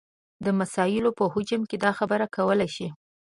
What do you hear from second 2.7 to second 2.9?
شي.